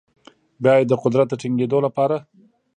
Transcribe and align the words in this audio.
بیا 0.63 0.73
یې 0.79 0.85
د 0.87 0.93
قدرت 1.03 1.27
د 1.29 1.33
ټینګیدو 1.41 1.77
لپاره 1.85 2.15